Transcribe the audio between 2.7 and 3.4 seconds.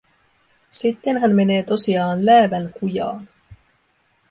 kujaan.